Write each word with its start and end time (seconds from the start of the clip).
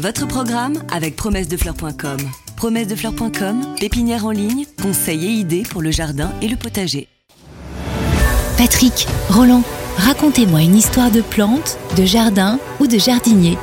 Votre 0.00 0.28
programme 0.28 0.80
avec 0.92 1.16
promessedefleurs.com. 1.16 2.18
Promessedefleurs.com, 2.56 3.74
pépinière 3.80 4.26
en 4.26 4.30
ligne, 4.30 4.64
conseils 4.80 5.26
et 5.26 5.30
idées 5.30 5.64
pour 5.64 5.82
le 5.82 5.90
jardin 5.90 6.32
et 6.40 6.46
le 6.46 6.54
potager. 6.54 7.08
Patrick, 8.56 9.08
Roland, 9.28 9.64
racontez-moi 9.96 10.62
une 10.62 10.76
histoire 10.76 11.10
de 11.10 11.20
plante, 11.20 11.78
de 11.96 12.04
jardin 12.04 12.60
ou 12.78 12.86
de 12.86 12.96
jardinier. 12.96 13.58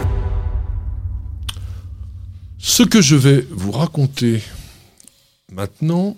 Ce 2.58 2.84
que 2.84 3.02
je 3.02 3.16
vais 3.16 3.48
vous 3.50 3.72
raconter 3.72 4.44
maintenant 5.54 6.18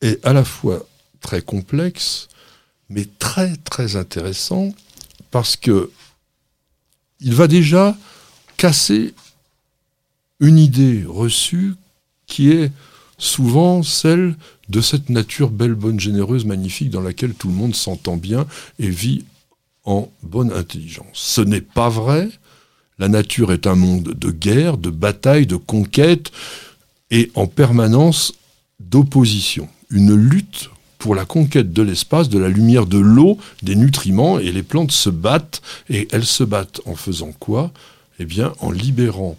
est 0.00 0.24
à 0.24 0.32
la 0.32 0.44
fois 0.44 0.86
très 1.20 1.42
complexe, 1.42 2.28
mais 2.88 3.08
très 3.18 3.56
très 3.56 3.96
intéressant 3.96 4.72
parce 5.32 5.56
que 5.56 5.90
il 7.18 7.34
va 7.34 7.48
déjà 7.48 7.96
casser 8.60 9.14
une 10.38 10.58
idée 10.58 11.02
reçue 11.08 11.72
qui 12.26 12.50
est 12.50 12.70
souvent 13.16 13.82
celle 13.82 14.36
de 14.68 14.82
cette 14.82 15.08
nature 15.08 15.48
belle, 15.48 15.72
bonne, 15.72 15.98
généreuse, 15.98 16.44
magnifique 16.44 16.90
dans 16.90 17.00
laquelle 17.00 17.32
tout 17.32 17.48
le 17.48 17.54
monde 17.54 17.74
s'entend 17.74 18.18
bien 18.18 18.46
et 18.78 18.90
vit 18.90 19.24
en 19.84 20.10
bonne 20.22 20.52
intelligence. 20.52 21.06
Ce 21.14 21.40
n'est 21.40 21.62
pas 21.62 21.88
vrai. 21.88 22.28
La 22.98 23.08
nature 23.08 23.50
est 23.50 23.66
un 23.66 23.76
monde 23.76 24.12
de 24.14 24.30
guerre, 24.30 24.76
de 24.76 24.90
bataille, 24.90 25.46
de 25.46 25.56
conquête 25.56 26.30
et 27.10 27.30
en 27.36 27.46
permanence 27.46 28.34
d'opposition. 28.78 29.70
Une 29.88 30.14
lutte 30.14 30.68
pour 30.98 31.14
la 31.14 31.24
conquête 31.24 31.72
de 31.72 31.80
l'espace, 31.80 32.28
de 32.28 32.38
la 32.38 32.50
lumière, 32.50 32.84
de 32.84 32.98
l'eau, 32.98 33.38
des 33.62 33.74
nutriments, 33.74 34.38
et 34.38 34.52
les 34.52 34.62
plantes 34.62 34.92
se 34.92 35.08
battent, 35.08 35.62
et 35.88 36.08
elles 36.12 36.26
se 36.26 36.44
battent 36.44 36.82
en 36.84 36.94
faisant 36.94 37.32
quoi? 37.32 37.72
Eh 38.22 38.26
en 38.60 38.70
libérant, 38.70 39.38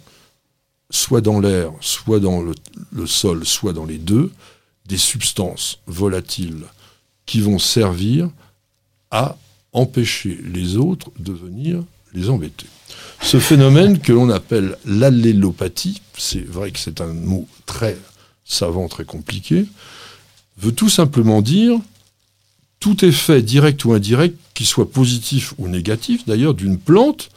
soit 0.90 1.20
dans 1.20 1.38
l'air, 1.38 1.70
soit 1.80 2.18
dans 2.18 2.42
le, 2.42 3.06
sol, 3.06 3.46
soit 3.46 3.72
dans 3.72 3.84
les 3.84 3.98
deux, 3.98 4.32
des 4.86 4.98
substances 4.98 5.78
volatiles 5.86 6.64
qui 7.24 7.40
vont 7.40 7.60
servir 7.60 8.28
à 9.12 9.36
empêcher 9.72 10.36
les 10.44 10.76
autres 10.76 11.12
de 11.20 11.32
venir 11.32 11.84
les 12.12 12.28
embêter. 12.28 12.66
Ce 13.22 13.38
phénomène 13.38 14.00
que 14.00 14.12
l'on 14.12 14.28
appelle 14.30 14.76
l'allélopathie, 14.84 16.02
c'est 16.18 16.44
vrai 16.44 16.72
que 16.72 16.80
c'est 16.80 17.00
un 17.00 17.12
mot 17.12 17.46
très 17.66 17.96
savant, 18.44 18.88
très 18.88 19.04
compliqué, 19.04 19.64
veut 20.58 20.72
tout 20.72 20.88
simplement 20.88 21.40
dire 21.40 21.78
tout 22.80 23.04
effet 23.04 23.42
direct 23.42 23.84
ou 23.84 23.92
indirect, 23.92 24.36
qui 24.54 24.66
soit 24.66 24.90
positif 24.90 25.54
ou 25.58 25.68
négatif 25.68 26.26
d'ailleurs, 26.26 26.54
d'une 26.54 26.78
plante, 26.78 27.30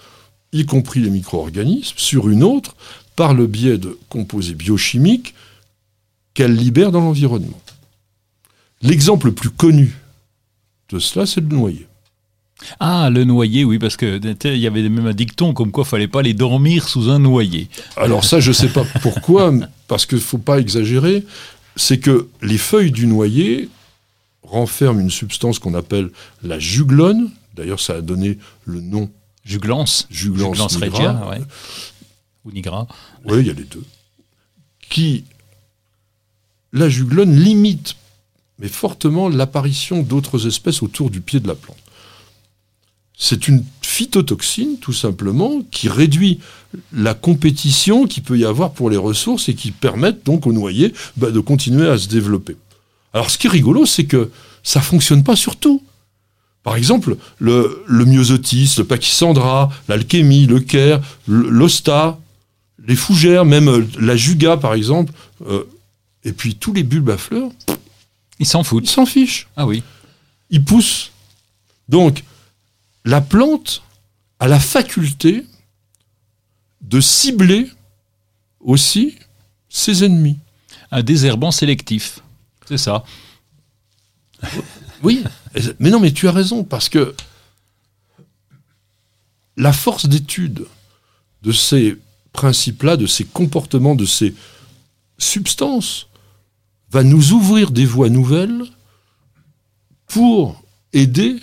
y 0.53 0.65
compris 0.65 0.99
les 0.99 1.09
micro-organismes, 1.09 1.95
sur 1.97 2.29
une 2.29 2.43
autre, 2.43 2.75
par 3.15 3.33
le 3.33 3.47
biais 3.47 3.77
de 3.77 3.97
composés 4.09 4.53
biochimiques 4.53 5.33
qu'elle 6.33 6.55
libère 6.55 6.91
dans 6.91 7.01
l'environnement. 7.01 7.61
L'exemple 8.81 9.27
le 9.27 9.33
plus 9.33 9.49
connu 9.49 9.95
de 10.89 10.99
cela, 10.99 11.25
c'est 11.25 11.41
le 11.41 11.47
noyer. 11.47 11.87
Ah, 12.79 13.09
le 13.09 13.25
noyer, 13.25 13.63
oui, 13.63 13.79
parce 13.79 13.97
que 13.97 14.19
il 14.45 14.59
y 14.59 14.67
avait 14.67 14.87
même 14.87 15.07
un 15.07 15.13
dicton 15.13 15.53
comme 15.53 15.71
quoi 15.71 15.83
il 15.85 15.89
fallait 15.89 16.07
pas 16.07 16.21
les 16.21 16.33
dormir 16.33 16.87
sous 16.87 17.09
un 17.09 17.19
noyer. 17.19 17.69
Alors 17.97 18.23
ça, 18.23 18.39
je 18.39 18.49
ne 18.49 18.53
sais 18.53 18.69
pas 18.69 18.85
pourquoi, 19.01 19.53
parce 19.87 20.05
qu'il 20.05 20.17
ne 20.17 20.23
faut 20.23 20.37
pas 20.37 20.59
exagérer 20.59 21.23
c'est 21.75 21.99
que 21.99 22.29
les 22.41 22.57
feuilles 22.57 22.91
du 22.91 23.07
noyer 23.07 23.69
renferment 24.43 24.99
une 24.99 25.09
substance 25.09 25.59
qu'on 25.59 25.73
appelle 25.73 26.09
la 26.43 26.59
juglone. 26.59 27.31
D'ailleurs, 27.55 27.79
ça 27.79 27.95
a 27.95 28.01
donné 28.01 28.37
le 28.65 28.81
nom. 28.81 29.09
Juglance. 29.45 30.07
Juglance, 30.09 30.81
nigra. 30.81 31.37
Ou 32.43 32.51
nigra. 32.51 32.87
Oui, 33.25 33.39
il 33.39 33.47
y 33.47 33.49
a 33.51 33.53
les 33.53 33.63
deux. 33.63 33.83
Qui, 34.89 35.23
la 36.73 36.89
juglone 36.89 37.35
limite, 37.35 37.95
mais 38.59 38.67
fortement, 38.67 39.29
l'apparition 39.29 40.01
d'autres 40.01 40.47
espèces 40.47 40.81
autour 40.83 41.09
du 41.09 41.21
pied 41.21 41.39
de 41.39 41.47
la 41.47 41.55
plante. 41.55 41.77
C'est 43.17 43.47
une 43.47 43.63
phytotoxine, 43.81 44.77
tout 44.79 44.93
simplement, 44.93 45.61
qui 45.71 45.87
réduit 45.87 46.39
la 46.91 47.13
compétition 47.13 48.07
qu'il 48.07 48.23
peut 48.23 48.37
y 48.37 48.43
avoir 48.43 48.73
pour 48.73 48.89
les 48.89 48.97
ressources 48.97 49.47
et 49.47 49.55
qui 49.55 49.71
permettent 49.71 50.25
donc 50.25 50.47
au 50.47 50.53
noyer 50.53 50.93
bah, 51.15 51.31
de 51.31 51.39
continuer 51.39 51.87
à 51.87 51.97
se 51.97 52.09
développer. 52.09 52.57
Alors 53.13 53.31
ce 53.31 53.37
qui 53.37 53.47
est 53.47 53.49
rigolo, 53.49 53.85
c'est 53.85 54.05
que 54.05 54.31
ça 54.63 54.81
fonctionne 54.81 55.23
pas 55.23 55.37
sur 55.37 55.55
tout. 55.55 55.81
Par 56.65 56.77
exemple, 56.77 57.15
le, 57.37 57.83
le 57.85 58.05
myosotis, 58.05 58.73
le 58.79 58.85
pachysandra, 58.85 59.69
l'alchémie, 59.87 60.47
le 60.47 60.59
caire, 60.59 60.99
l'osta, 61.27 62.17
les 62.87 62.95
fougères, 62.95 63.45
même 63.45 63.69
euh, 63.69 63.87
la 63.99 64.15
juga 64.15 64.57
par 64.57 64.73
exemple, 64.73 65.13
euh, 65.47 65.63
et 66.23 66.33
puis 66.33 66.55
tous 66.55 66.73
les 66.73 66.81
bulbes 66.81 67.11
à 67.11 67.17
fleurs. 67.17 67.51
Ils 68.39 68.47
s'en 68.47 68.63
foutent. 68.63 68.85
Ils 68.85 68.91
s'en 68.91 69.05
fichent. 69.05 69.47
Ah 69.55 69.67
oui. 69.67 69.83
Ils 70.49 70.65
poussent. 70.65 71.11
Donc, 71.87 72.23
la 73.05 73.21
plante 73.21 73.83
a 74.39 74.47
la 74.47 74.59
faculté 74.59 75.45
de 76.81 76.99
cibler 76.99 77.69
aussi 78.59 79.19
ses 79.69 80.03
ennemis. 80.03 80.39
Un 80.89 81.03
désherbant 81.03 81.51
sélectif, 81.51 82.21
c'est 82.67 82.79
ça. 82.79 83.03
Oui, 85.03 85.23
mais 85.79 85.89
non, 85.89 85.99
mais 85.99 86.11
tu 86.11 86.27
as 86.27 86.31
raison, 86.31 86.63
parce 86.63 86.89
que 86.89 87.15
la 89.57 89.73
force 89.73 90.07
d'étude 90.07 90.65
de 91.43 91.51
ces 91.51 91.97
principes-là, 92.33 92.97
de 92.97 93.07
ces 93.07 93.23
comportements, 93.23 93.95
de 93.95 94.05
ces 94.05 94.35
substances, 95.17 96.07
va 96.91 97.03
nous 97.03 97.31
ouvrir 97.31 97.71
des 97.71 97.85
voies 97.85 98.09
nouvelles 98.09 98.63
pour 100.07 100.61
aider 100.93 101.37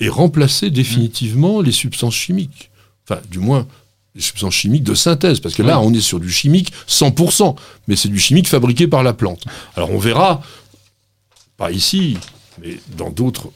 et 0.00 0.08
remplacer 0.08 0.70
définitivement 0.70 1.60
les 1.60 1.72
substances 1.72 2.14
chimiques. 2.14 2.70
Enfin, 3.04 3.20
du 3.30 3.38
moins, 3.38 3.66
les 4.14 4.20
substances 4.20 4.54
chimiques 4.54 4.84
de 4.84 4.94
synthèse, 4.94 5.40
parce 5.40 5.54
que 5.54 5.62
là, 5.62 5.80
on 5.80 5.92
est 5.92 6.00
sur 6.00 6.20
du 6.20 6.30
chimique 6.30 6.72
100%, 6.88 7.56
mais 7.86 7.96
c'est 7.96 8.08
du 8.08 8.18
chimique 8.18 8.48
fabriqué 8.48 8.86
par 8.86 9.02
la 9.02 9.12
plante. 9.12 9.44
Alors 9.76 9.90
on 9.90 9.98
verra, 9.98 10.42
pas 11.56 11.70
ici, 11.70 12.16
mais 12.60 12.78
dans 12.96 13.10
d'autres 13.10 13.50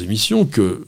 émissions, 0.00 0.44
que 0.44 0.86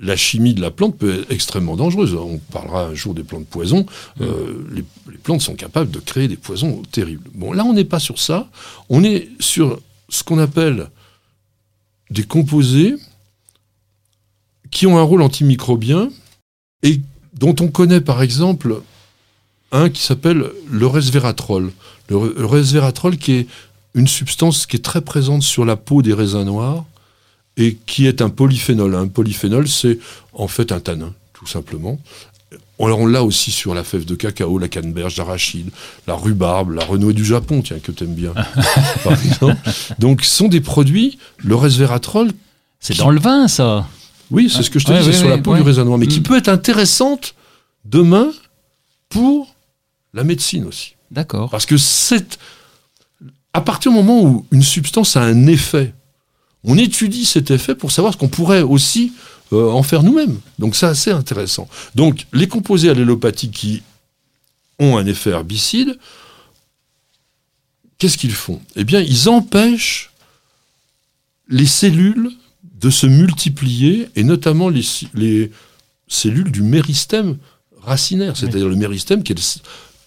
la 0.00 0.16
chimie 0.16 0.54
de 0.54 0.60
la 0.60 0.70
plante 0.70 0.96
peut 0.96 1.20
être 1.20 1.30
extrêmement 1.30 1.76
dangereuse. 1.76 2.14
On 2.14 2.38
parlera 2.38 2.84
un 2.84 2.94
jour 2.94 3.14
des 3.14 3.24
plantes 3.24 3.46
poisons. 3.46 3.84
Euh, 4.20 4.64
les, 4.72 4.84
plantes 5.22 5.40
sont 5.40 5.56
capables 5.56 5.90
de 5.90 5.98
créer 5.98 6.28
des 6.28 6.36
poisons 6.36 6.82
terribles. 6.92 7.28
Bon, 7.34 7.52
là, 7.52 7.64
on 7.64 7.72
n'est 7.72 7.84
pas 7.84 7.98
sur 7.98 8.18
ça. 8.18 8.48
On 8.88 9.02
est 9.02 9.28
sur 9.40 9.80
ce 10.08 10.22
qu'on 10.22 10.38
appelle 10.38 10.88
des 12.10 12.22
composés 12.22 12.94
qui 14.70 14.86
ont 14.86 14.98
un 14.98 15.02
rôle 15.02 15.22
antimicrobien 15.22 16.10
et 16.82 17.00
dont 17.34 17.56
on 17.60 17.68
connaît 17.68 18.00
par 18.00 18.22
exemple 18.22 18.82
un 19.72 19.90
qui 19.90 20.02
s'appelle 20.02 20.50
le 20.70 20.86
resveratrol. 20.86 21.72
Le, 22.08 22.46
resveratrol 22.46 23.18
qui 23.18 23.32
est 23.32 23.46
une 23.94 24.06
substance 24.06 24.66
qui 24.66 24.76
est 24.76 24.84
très 24.84 25.00
présente 25.00 25.42
sur 25.42 25.64
la 25.64 25.76
peau 25.76 26.02
des 26.02 26.12
raisins 26.12 26.44
noirs 26.44 26.84
et 27.56 27.76
qui 27.86 28.06
est 28.06 28.22
un 28.22 28.28
polyphénol. 28.28 28.94
Un 28.94 29.08
polyphénol, 29.08 29.68
c'est 29.68 29.98
en 30.32 30.48
fait 30.48 30.72
un 30.72 30.80
tanin, 30.80 31.12
tout 31.32 31.46
simplement. 31.46 31.98
Alors 32.80 33.00
on 33.00 33.06
l'a 33.06 33.24
aussi 33.24 33.50
sur 33.50 33.74
la 33.74 33.82
fève 33.82 34.04
de 34.04 34.14
cacao, 34.14 34.58
la 34.58 34.68
canneberge 34.68 35.16
d'arachide, 35.16 35.70
la 36.06 36.14
rhubarbe, 36.14 36.72
la 36.72 36.84
renouée 36.84 37.12
du 37.12 37.24
Japon, 37.24 37.60
tiens, 37.62 37.80
que 37.80 37.90
t'aimes 37.90 38.14
bien, 38.14 38.32
par 39.04 39.12
exemple. 39.24 39.56
Donc 39.98 40.22
ce 40.24 40.30
sont 40.30 40.48
des 40.48 40.60
produits, 40.60 41.18
le 41.38 41.56
resveratrol... 41.56 42.30
C'est 42.80 42.96
dans 42.96 43.10
le 43.10 43.18
vin, 43.18 43.48
ça 43.48 43.88
oui, 44.30 44.52
c'est 44.54 44.62
ce 44.62 44.70
que 44.70 44.78
je 44.78 44.84
te 44.84 44.92
disais 44.92 45.12
sur 45.12 45.28
la 45.28 45.38
peau 45.38 45.54
du 45.54 45.62
raisin 45.62 45.84
noir, 45.84 45.98
mais 45.98 46.06
qui 46.06 46.20
mm. 46.20 46.24
peut 46.24 46.36
être 46.36 46.48
intéressante 46.48 47.34
demain 47.84 48.30
pour 49.08 49.54
la 50.12 50.24
médecine 50.24 50.66
aussi. 50.66 50.94
D'accord. 51.10 51.48
Parce 51.50 51.66
que 51.66 51.76
c'est 51.76 52.38
à 53.52 53.60
partir 53.60 53.90
du 53.90 53.96
moment 53.96 54.22
où 54.22 54.46
une 54.50 54.62
substance 54.62 55.16
a 55.16 55.22
un 55.22 55.46
effet, 55.46 55.94
on 56.64 56.76
étudie 56.76 57.24
cet 57.24 57.50
effet 57.50 57.74
pour 57.74 57.92
savoir 57.92 58.12
ce 58.12 58.18
qu'on 58.18 58.28
pourrait 58.28 58.62
aussi 58.62 59.12
euh, 59.52 59.70
en 59.70 59.82
faire 59.82 60.02
nous-mêmes. 60.02 60.38
Donc 60.58 60.76
c'est 60.76 60.86
assez 60.86 61.10
intéressant. 61.10 61.68
Donc 61.94 62.26
les 62.32 62.48
composés 62.48 62.90
allélopathiques 62.90 63.52
qui 63.52 63.82
ont 64.78 64.96
un 64.96 65.06
effet 65.06 65.30
herbicide, 65.30 65.98
qu'est-ce 67.98 68.18
qu'ils 68.18 68.32
font? 68.32 68.60
Eh 68.76 68.84
bien, 68.84 69.00
ils 69.00 69.28
empêchent 69.28 70.12
les 71.48 71.66
cellules 71.66 72.30
de 72.80 72.90
se 72.90 73.06
multiplier, 73.06 74.08
et 74.14 74.22
notamment 74.22 74.68
les, 74.68 75.50
cellules 76.06 76.52
du 76.52 76.62
méristème 76.62 77.38
racinaire, 77.80 78.36
c'est-à-dire 78.36 78.68
le 78.68 78.76
méristème 78.76 79.22
qui 79.22 79.32
est 79.32 79.62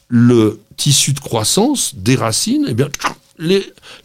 le, 0.08 0.62
tissu 0.78 1.14
de 1.14 1.20
croissance 1.20 1.96
des 1.96 2.16
racines, 2.16 2.66
et 2.68 2.72
eh 2.72 2.74
bien, 2.74 2.90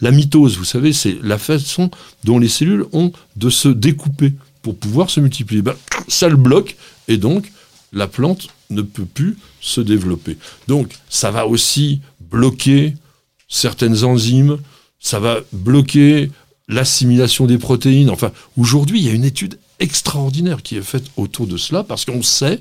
la 0.01 0.11
mitose, 0.11 0.57
vous 0.57 0.65
savez, 0.65 0.93
c'est 0.93 1.17
la 1.23 1.39
façon 1.39 1.91
dont 2.25 2.39
les 2.39 2.49
cellules 2.49 2.87
ont 2.93 3.13
de 3.37 3.51
se 3.51 3.69
découper 3.69 4.33
pour 4.63 4.77
pouvoir 4.77 5.11
se 5.11 5.21
multiplier. 5.21 5.63
Ben, 5.63 5.75
ça 6.09 6.29
le 6.29 6.37
bloque, 6.37 6.77
et 7.09 7.17
donc 7.17 7.53
la 7.93 8.07
plante 8.07 8.49
ne 8.71 8.83
peut 8.83 9.05
plus 9.05 9.37
se 9.61 9.81
développer. 9.81 10.37
Donc 10.69 10.93
ça 11.09 11.31
va 11.31 11.47
aussi 11.47 12.01
bloquer 12.21 12.95
certaines 13.49 14.05
enzymes, 14.05 14.59
ça 14.99 15.21
va 15.21 15.41
bloquer 15.53 16.31
l'assimilation 16.69 17.47
des 17.47 17.59
protéines. 17.59 18.11
Enfin, 18.11 18.33
aujourd'hui, 18.57 19.01
il 19.01 19.07
y 19.07 19.09
a 19.09 19.13
une 19.13 19.25
étude 19.25 19.59
extraordinaire 19.79 20.63
qui 20.63 20.77
est 20.77 20.83
faite 20.83 21.05
autour 21.17 21.47
de 21.47 21.57
cela 21.57 21.85
parce 21.85 22.05
qu'on 22.05 22.23
sait 22.23 22.61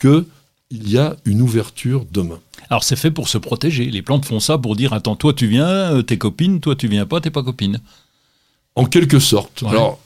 qu'il 0.00 0.24
y 0.70 0.98
a 0.98 1.16
une 1.24 1.42
ouverture 1.42 2.06
demain. 2.10 2.40
Alors 2.70 2.84
c'est 2.84 2.96
fait 2.96 3.10
pour 3.10 3.28
se 3.28 3.38
protéger. 3.38 3.86
Les 3.86 4.02
plantes 4.02 4.24
font 4.24 4.40
ça 4.40 4.58
pour 4.58 4.76
dire 4.76 4.92
attends, 4.92 5.16
toi 5.16 5.32
tu 5.32 5.46
viens, 5.46 5.66
euh, 5.66 6.02
t'es 6.02 6.18
copine, 6.18 6.60
toi 6.60 6.74
tu 6.74 6.88
viens 6.88 7.06
pas, 7.06 7.20
t'es 7.20 7.30
pas 7.30 7.42
copine. 7.42 7.80
En 8.74 8.84
quelque 8.84 9.18
sorte. 9.18 9.62
Alors, 9.66 9.98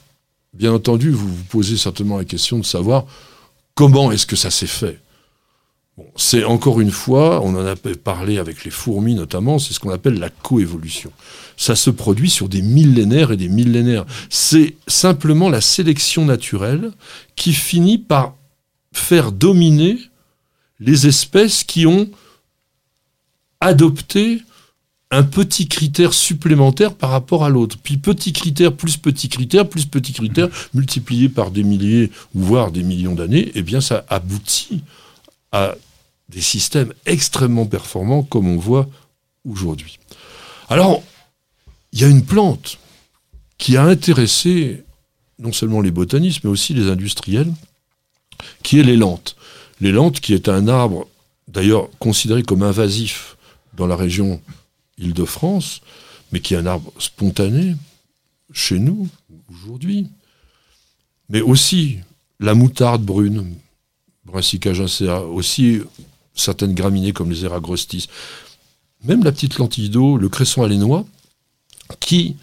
bien 0.53 0.71
entendu, 0.73 1.09
vous 1.09 1.27
vous 1.27 1.43
posez 1.45 1.77
certainement 1.77 2.17
la 2.17 2.25
question 2.25 2.57
de 2.57 2.65
savoir 2.65 3.05
comment 3.75 4.11
est-ce 4.11 4.25
que 4.25 4.35
ça 4.35 4.51
s'est 4.51 4.67
fait. 4.67 4.99
c'est 6.15 6.45
encore 6.45 6.79
une 6.79 6.91
fois, 6.91 7.41
on 7.43 7.55
en 7.55 7.65
a 7.65 7.75
parlé 7.75 8.37
avec 8.37 8.63
les 8.63 8.71
fourmis 8.71 9.13
notamment, 9.13 9.59
c'est 9.59 9.73
ce 9.73 9.79
qu'on 9.79 9.89
appelle 9.89 10.19
la 10.19 10.29
coévolution. 10.29 11.11
Ça 11.57 11.75
se 11.75 11.89
produit 11.89 12.29
sur 12.29 12.47
des 12.47 12.61
millénaires 12.61 13.31
et 13.31 13.37
des 13.37 13.49
millénaires. 13.49 14.05
C'est 14.29 14.75
simplement 14.87 15.49
la 15.49 15.61
sélection 15.61 16.25
naturelle 16.25 16.91
qui 17.35 17.53
finit 17.53 17.97
par 17.97 18.35
faire 18.93 19.31
dominer 19.31 19.97
les 20.79 21.07
espèces 21.07 21.63
qui 21.63 21.85
ont 21.85 22.09
adopté 23.61 24.41
un 25.11 25.23
petit 25.23 25.67
critère 25.67 26.13
supplémentaire 26.13 26.95
par 26.95 27.09
rapport 27.09 27.43
à 27.43 27.49
l'autre. 27.49 27.77
Puis 27.81 27.97
petit 27.97 28.33
critère 28.33 28.73
plus 28.73 28.97
petit 28.97 29.29
critère 29.29 29.67
plus 29.67 29.85
petit 29.85 30.13
critère 30.13 30.47
multiplié 30.73 31.29
par 31.29 31.51
des 31.51 31.63
milliers 31.63 32.11
ou 32.33 32.41
voire 32.41 32.71
des 32.71 32.83
millions 32.83 33.13
d'années, 33.13 33.51
eh 33.55 33.61
bien 33.61 33.81
ça 33.81 34.05
aboutit 34.09 34.83
à 35.51 35.75
des 36.29 36.41
systèmes 36.41 36.93
extrêmement 37.05 37.65
performants 37.65 38.23
comme 38.23 38.47
on 38.47 38.57
voit 38.57 38.87
aujourd'hui. 39.47 39.99
Alors, 40.69 41.03
il 41.91 41.99
y 41.99 42.05
a 42.05 42.07
une 42.07 42.23
plante 42.23 42.79
qui 43.57 43.75
a 43.75 43.83
intéressé 43.83 44.83
non 45.39 45.51
seulement 45.51 45.81
les 45.81 45.91
botanistes, 45.91 46.43
mais 46.43 46.49
aussi 46.49 46.73
les 46.73 46.89
industriels, 46.89 47.51
qui 48.63 48.79
est 48.79 48.83
l'élante. 48.83 49.35
L'élante 49.81 50.21
qui 50.21 50.33
est 50.33 50.47
un 50.47 50.67
arbre, 50.67 51.07
d'ailleurs 51.47 51.89
considéré 51.99 52.43
comme 52.43 52.63
invasif 52.63 53.35
dans 53.75 53.87
la 53.87 53.95
région 53.95 54.41
Île-de-France, 54.97 55.81
mais 56.31 56.39
qui 56.39 56.53
est 56.53 56.57
un 56.57 56.65
arbre 56.65 56.93
spontané 56.99 57.75
chez 58.53 58.79
nous, 58.79 59.07
aujourd'hui. 59.49 60.07
Mais 61.29 61.41
aussi 61.41 61.99
la 62.39 62.53
moutarde 62.53 63.03
brune, 63.03 63.55
Brassica 64.25 64.73
gincea, 64.73 65.21
aussi 65.21 65.81
certaines 66.35 66.73
graminées 66.73 67.13
comme 67.13 67.31
les 67.31 67.45
eragrostis, 67.45 68.07
même 69.03 69.23
la 69.23 69.31
petite 69.31 69.57
lentille 69.57 69.89
d'eau, 69.89 70.17
le 70.17 70.29
cresson 70.29 70.63
alénois, 70.63 71.05
qui 71.99 72.35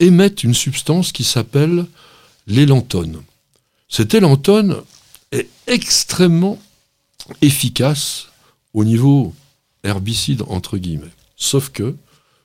émettent 0.00 0.44
une 0.44 0.54
substance 0.54 1.12
qui 1.12 1.24
s'appelle 1.24 1.86
l'élantone. 2.46 3.22
Cet 3.88 4.14
élantone 4.14 4.82
est 5.30 5.48
extrêmement 5.66 6.58
efficace 7.40 8.26
au 8.74 8.84
niveau 8.84 9.34
herbicide 9.84 10.42
entre 10.48 10.78
guillemets. 10.78 11.10
Sauf 11.36 11.70
que, 11.70 11.96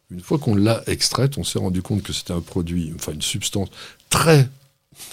une 0.09 0.21
fois 0.21 0.39
qu'on 0.39 0.55
l'a 0.55 0.83
extraite, 0.87 1.37
on 1.37 1.43
s'est 1.43 1.59
rendu 1.59 1.81
compte 1.81 2.01
que 2.01 2.13
c'était 2.13 2.33
un 2.33 2.41
produit, 2.41 2.93
enfin 2.95 3.11
une 3.13 3.21
substance 3.21 3.69
très 4.09 4.49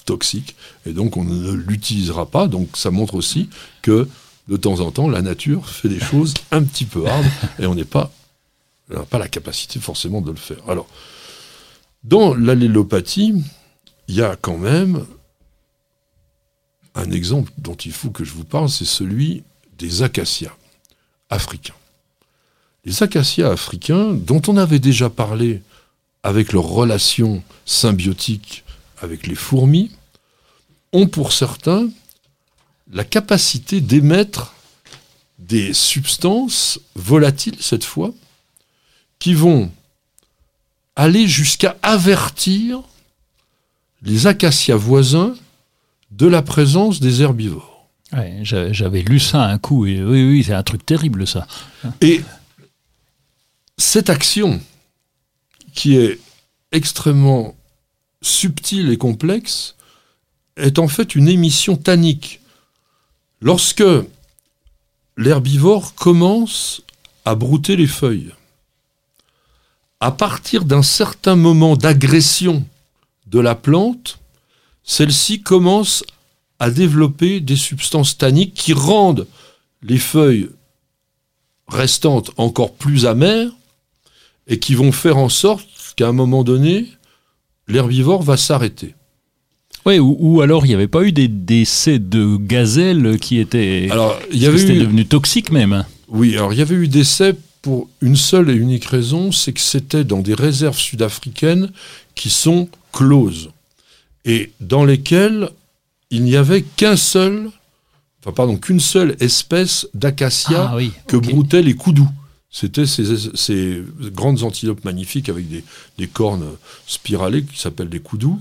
toxique, 0.04 0.56
et 0.86 0.92
donc 0.92 1.16
on 1.16 1.24
ne 1.24 1.52
l'utilisera 1.52 2.26
pas. 2.26 2.46
Donc 2.46 2.76
ça 2.76 2.90
montre 2.90 3.14
aussi 3.14 3.48
que 3.82 4.08
de 4.48 4.56
temps 4.56 4.80
en 4.80 4.90
temps, 4.90 5.08
la 5.08 5.22
nature 5.22 5.68
fait 5.68 5.88
des 5.88 6.00
choses 6.00 6.34
un 6.50 6.62
petit 6.62 6.84
peu 6.84 7.06
hardes, 7.06 7.26
et 7.58 7.66
on 7.66 7.74
n'est 7.74 7.84
pas, 7.84 8.12
pas 9.10 9.18
la 9.18 9.28
capacité 9.28 9.80
forcément 9.80 10.20
de 10.20 10.30
le 10.30 10.36
faire. 10.36 10.58
Alors, 10.68 10.86
dans 12.02 12.34
l'allélopathie, 12.34 13.34
il 14.08 14.14
y 14.14 14.22
a 14.22 14.36
quand 14.36 14.58
même 14.58 15.06
un 16.94 17.10
exemple 17.10 17.50
dont 17.58 17.74
il 17.74 17.92
faut 17.92 18.10
que 18.10 18.24
je 18.24 18.32
vous 18.32 18.44
parle, 18.44 18.68
c'est 18.68 18.84
celui 18.84 19.42
des 19.78 20.02
acacias 20.02 20.54
africains. 21.30 21.74
Les 22.84 23.02
acacias 23.02 23.50
africains, 23.50 24.12
dont 24.12 24.42
on 24.46 24.56
avait 24.56 24.78
déjà 24.78 25.08
parlé 25.10 25.62
avec 26.22 26.52
leur 26.52 26.64
relation 26.64 27.42
symbiotique 27.64 28.64
avec 29.00 29.26
les 29.26 29.34
fourmis, 29.34 29.90
ont 30.92 31.06
pour 31.06 31.32
certains 31.32 31.88
la 32.92 33.04
capacité 33.04 33.80
d'émettre 33.80 34.54
des 35.38 35.72
substances 35.72 36.78
volatiles 36.94 37.56
cette 37.60 37.84
fois, 37.84 38.12
qui 39.18 39.34
vont 39.34 39.70
aller 40.96 41.26
jusqu'à 41.26 41.76
avertir 41.82 42.82
les 44.02 44.26
acacias 44.26 44.76
voisins 44.76 45.34
de 46.10 46.26
la 46.26 46.42
présence 46.42 47.00
des 47.00 47.22
herbivores. 47.22 47.88
J'avais 48.42 49.02
lu 49.02 49.18
ça 49.18 49.44
un 49.44 49.58
coup, 49.58 49.86
et 49.86 50.02
oui, 50.02 50.24
oui, 50.28 50.44
c'est 50.44 50.54
un 50.54 50.62
truc 50.62 50.86
terrible 50.86 51.26
ça. 51.26 51.46
Et 52.00 52.22
cette 53.76 54.10
action, 54.10 54.60
qui 55.74 55.96
est 55.96 56.20
extrêmement 56.72 57.56
subtile 58.22 58.90
et 58.90 58.98
complexe, 58.98 59.74
est 60.56 60.78
en 60.78 60.88
fait 60.88 61.14
une 61.14 61.28
émission 61.28 61.76
tannique. 61.76 62.40
Lorsque 63.40 63.84
l'herbivore 65.16 65.94
commence 65.94 66.82
à 67.24 67.34
brouter 67.34 67.76
les 67.76 67.86
feuilles, 67.86 68.32
à 70.00 70.10
partir 70.10 70.64
d'un 70.64 70.82
certain 70.82 71.34
moment 71.34 71.76
d'agression 71.76 72.66
de 73.26 73.40
la 73.40 73.54
plante, 73.54 74.18
celle-ci 74.82 75.42
commence 75.42 76.04
à 76.58 76.70
développer 76.70 77.40
des 77.40 77.56
substances 77.56 78.18
tanniques 78.18 78.54
qui 78.54 78.72
rendent 78.72 79.26
les 79.82 79.98
feuilles 79.98 80.50
restantes 81.68 82.30
encore 82.36 82.74
plus 82.74 83.06
amères 83.06 83.50
et 84.46 84.58
qui 84.58 84.74
vont 84.74 84.92
faire 84.92 85.16
en 85.16 85.28
sorte 85.28 85.66
qu'à 85.96 86.08
un 86.08 86.12
moment 86.12 86.44
donné, 86.44 86.86
l'herbivore 87.68 88.22
va 88.22 88.36
s'arrêter. 88.36 88.94
Oui, 89.86 89.98
ou, 89.98 90.40
alors 90.40 90.64
il 90.64 90.70
n'y 90.70 90.74
avait 90.74 90.88
pas 90.88 91.02
eu 91.02 91.12
des 91.12 91.28
décès 91.28 91.98
de 91.98 92.36
gazelles 92.36 93.18
qui 93.18 93.38
étaient, 93.38 93.88
alors, 93.90 94.18
il 94.32 94.38
y 94.38 94.46
avait 94.46 94.62
eu... 94.62 94.80
devenu 94.80 95.04
toxique 95.04 95.50
même. 95.50 95.84
Oui, 96.08 96.36
alors 96.36 96.52
il 96.54 96.58
y 96.58 96.62
avait 96.62 96.74
eu 96.74 96.88
des 96.88 97.00
décès 97.00 97.34
pour 97.60 97.88
une 98.00 98.16
seule 98.16 98.50
et 98.50 98.54
unique 98.54 98.86
raison, 98.86 99.30
c'est 99.32 99.52
que 99.52 99.60
c'était 99.60 100.04
dans 100.04 100.20
des 100.20 100.34
réserves 100.34 100.78
sud-africaines 100.78 101.70
qui 102.14 102.30
sont 102.30 102.68
closes 102.92 103.50
et 104.24 104.52
dans 104.60 104.84
lesquelles 104.84 105.50
il 106.10 106.22
n'y 106.22 106.36
avait 106.36 106.62
qu'un 106.62 106.96
seul, 106.96 107.50
enfin 108.20 108.32
pardon, 108.32 108.56
qu'une 108.56 108.80
seule 108.80 109.16
espèce 109.20 109.86
d'acacia 109.94 110.72
ah 110.72 110.78
que 111.08 111.16
broutaient 111.16 111.62
les 111.62 111.74
coudous. 111.74 112.08
C'était 112.56 112.86
ces, 112.86 113.82
grandes 114.12 114.44
antilopes 114.44 114.84
magnifiques 114.84 115.28
avec 115.28 115.46
des, 115.98 116.06
cornes 116.06 116.52
spiralées 116.86 117.42
qui 117.42 117.58
s'appellent 117.58 117.88
des 117.88 117.98
coudous, 117.98 118.40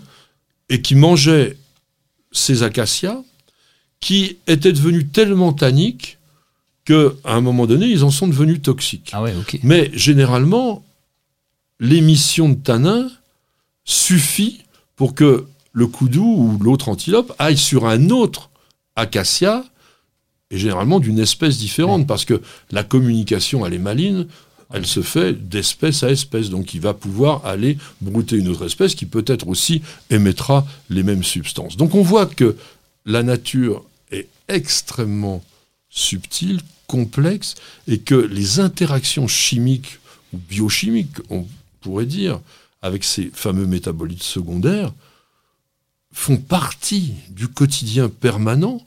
et 0.70 0.84
qui 0.84 0.94
mangeaient 0.94 1.58
ces 2.32 2.62
acacias 2.62 3.24
qui 4.00 4.38
étaient 4.46 4.72
devenus 4.72 5.08
tellement 5.12 5.52
tanniques 5.52 6.20
qu'à 6.86 7.10
un 7.26 7.42
moment 7.42 7.66
donné, 7.66 7.88
ils 7.88 8.04
en 8.04 8.12
sont 8.12 8.28
devenus 8.28 8.62
toxiques. 8.62 9.10
Ah 9.14 9.26
Mais 9.64 9.90
généralement, 9.96 10.86
l'émission 11.80 12.50
de 12.50 12.56
tanin 12.56 13.10
suffit 13.84 14.62
pour 14.96 15.16
que 15.16 15.48
le 15.72 15.88
coudou 15.88 16.24
ou 16.24 16.64
l'autre 16.64 16.90
antilope 16.90 17.34
aille 17.40 17.58
sur 17.58 17.88
un 17.88 18.12
autre 18.12 18.52
acacia 18.96 19.66
et 20.52 20.58
généralement 20.58 21.00
d'une 21.00 21.20
espèce 21.20 21.58
différente, 21.58 22.08
parce 22.08 22.26
que 22.26 22.42
la 22.72 22.84
communication, 22.84 23.66
elle 23.66 23.74
est 23.74 23.80
maligne, 23.80 24.26
elle 24.74 24.86
se 24.86 25.02
fait 25.02 25.34
d'espèce 25.34 26.04
à 26.04 26.12
espèce. 26.12 26.50
Donc 26.50 26.74
il 26.74 26.82
va 26.82 26.94
pouvoir 26.94 27.46
aller 27.46 27.78
brouter 28.02 28.38
une 28.38 28.50
autre 28.50 28.66
espèce 28.66 28.96
qui 28.96 29.06
peut-être 29.06 29.48
aussi 29.48 29.82
émettra 30.10 30.66
les 30.90 31.04
mêmes 31.04 31.24
substances. 31.24 31.78
Donc 31.78 31.96
on 31.96 32.02
voit 32.02 32.26
que 32.26 32.58
la 33.06 33.24
nature 33.24 33.84
est 34.12 34.28
extrêmement 34.48 35.44
subtile, 35.90 36.60
complexe, 36.88 37.56
et 37.88 38.00
que 38.00 38.16
les 38.16 38.60
interactions 38.60 39.28
chimiques 39.28 40.00
ou 40.34 40.38
biochimiques, 40.38 41.18
on 41.30 41.46
pourrait 41.82 42.06
dire, 42.06 42.40
avec 42.82 43.04
ces 43.04 43.32
fameux 43.34 43.68
métabolites 43.68 44.24
secondaires, 44.24 44.92
font 46.12 46.38
partie 46.38 47.14
du 47.30 47.48
quotidien 47.48 48.10
permanent 48.10 48.82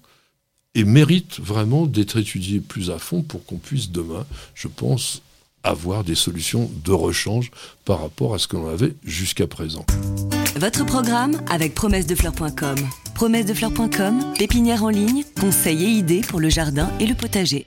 et 0.76 0.84
mérite 0.84 1.40
vraiment 1.40 1.86
d'être 1.86 2.18
étudié 2.18 2.60
plus 2.60 2.90
à 2.90 2.98
fond 2.98 3.22
pour 3.22 3.44
qu'on 3.44 3.56
puisse 3.56 3.90
demain, 3.90 4.26
je 4.54 4.68
pense, 4.68 5.22
avoir 5.64 6.04
des 6.04 6.14
solutions 6.14 6.70
de 6.84 6.92
rechange 6.92 7.50
par 7.84 8.00
rapport 8.02 8.34
à 8.34 8.38
ce 8.38 8.46
qu'on 8.46 8.68
avait 8.68 8.94
jusqu'à 9.02 9.46
présent. 9.46 9.84
Votre 10.54 10.84
programme 10.84 11.40
avec 11.50 11.74
promessedefleurs.com. 11.74 12.76
Promesse 13.14 13.46
de 13.46 13.54
fleurs.com, 13.54 14.34
pépinière 14.38 14.84
en 14.84 14.90
ligne, 14.90 15.24
conseils 15.40 15.82
et 15.84 15.88
idées 15.88 16.20
pour 16.20 16.38
le 16.38 16.50
jardin 16.50 16.90
et 17.00 17.06
le 17.06 17.14
potager. 17.14 17.66